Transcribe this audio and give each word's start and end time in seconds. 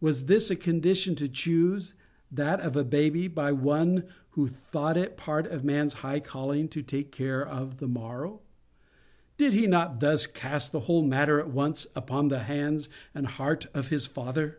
Was 0.00 0.24
this 0.26 0.50
a 0.50 0.56
condition 0.56 1.14
to 1.14 1.28
choose—that 1.28 2.58
of 2.58 2.76
a 2.76 2.82
baby—by 2.82 3.52
one 3.52 4.02
who 4.30 4.48
thought 4.48 4.96
it 4.96 5.16
part 5.16 5.46
of 5.46 5.60
a 5.60 5.64
man's 5.64 5.92
high 6.02 6.18
calling 6.18 6.66
to 6.70 6.82
take 6.82 7.12
care 7.12 7.46
of 7.46 7.76
the 7.76 7.86
morrow? 7.86 8.40
Did 9.38 9.52
He 9.54 9.68
not 9.68 10.00
thus 10.00 10.26
cast 10.26 10.72
the 10.72 10.80
whole 10.90 11.04
matter 11.04 11.38
at 11.38 11.50
once 11.50 11.86
upon 11.94 12.30
the 12.30 12.40
hands 12.40 12.88
and 13.14 13.28
heart 13.28 13.68
of 13.74 13.90
His 13.90 14.08
Father? 14.08 14.58